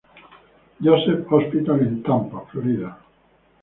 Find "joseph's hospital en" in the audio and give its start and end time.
0.81-2.01